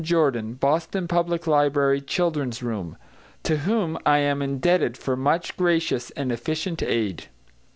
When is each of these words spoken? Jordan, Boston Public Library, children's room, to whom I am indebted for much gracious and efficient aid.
Jordan, 0.03 0.55
Boston 0.55 1.07
Public 1.07 1.45
Library, 1.45 2.01
children's 2.01 2.63
room, 2.63 2.97
to 3.43 3.57
whom 3.57 3.99
I 4.03 4.17
am 4.17 4.41
indebted 4.41 4.97
for 4.97 5.15
much 5.15 5.55
gracious 5.55 6.09
and 6.17 6.31
efficient 6.31 6.81
aid. 6.81 7.27